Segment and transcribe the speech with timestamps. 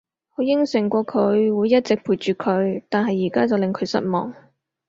[0.37, 4.33] 我應承過佢會一直陪住佢，但係而家就令佢失望